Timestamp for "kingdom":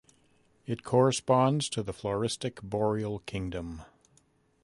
3.27-3.83